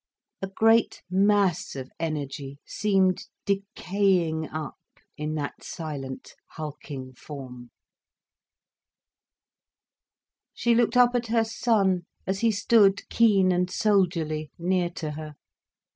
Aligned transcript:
A 0.41 0.47
great 0.47 1.03
mass 1.11 1.75
of 1.75 1.91
energy 1.99 2.57
seemed 2.65 3.27
decaying 3.45 4.47
up 4.49 4.79
in 5.15 5.35
that 5.35 5.63
silent, 5.63 6.33
hulking 6.53 7.13
form. 7.13 7.69
She 10.55 10.73
looked 10.73 10.97
up 10.97 11.13
at 11.13 11.27
her 11.27 11.43
son, 11.45 12.07
as 12.25 12.39
he 12.39 12.49
stood, 12.51 13.07
keen 13.09 13.51
and 13.51 13.69
soldierly, 13.69 14.49
near 14.57 14.89
to 14.89 15.11
her. 15.11 15.35